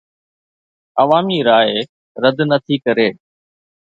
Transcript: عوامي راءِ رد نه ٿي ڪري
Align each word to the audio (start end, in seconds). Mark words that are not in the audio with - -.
عوامي 0.99 1.39
راءِ 1.49 1.69
رد 2.23 2.39
نه 2.49 2.57
ٿي 2.65 2.75
ڪري 2.85 3.09